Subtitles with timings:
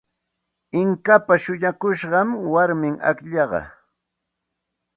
[0.79, 3.61] Inkapa shuñakushqan warmim akllaqa.